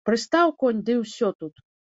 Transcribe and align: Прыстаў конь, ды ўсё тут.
Прыстаў 0.09 0.53
конь, 0.63 0.81
ды 0.89 0.97
ўсё 1.03 1.33
тут. 1.45 1.65